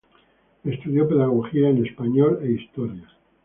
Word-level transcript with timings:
Estudió 0.63 1.07
pedagogía 1.07 1.69
en 1.69 1.85
Español 1.85 2.39
e 2.41 2.47
Historia. 2.53 3.07